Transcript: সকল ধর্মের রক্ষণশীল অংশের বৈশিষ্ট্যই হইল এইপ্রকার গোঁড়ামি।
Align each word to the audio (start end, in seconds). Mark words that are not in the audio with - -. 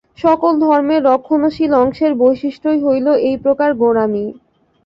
সকল 0.17 0.53
ধর্মের 0.63 1.01
রক্ষণশীল 1.09 1.71
অংশের 1.83 2.11
বৈশিষ্ট্যই 2.21 2.79
হইল 2.85 3.07
এইপ্রকার 3.29 3.69
গোঁড়ামি। 3.81 4.25